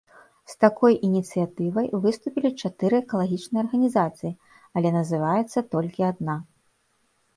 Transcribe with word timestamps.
З 0.51 0.53
такой 0.63 0.93
ініцыятывай 1.07 1.87
выступілі 2.07 2.51
чатыры 2.63 2.95
экалагічныя 3.03 3.61
арганізацыі, 3.67 4.35
але 4.81 4.89
называецца 4.99 5.67
толькі 5.77 6.01
адна. 6.13 6.35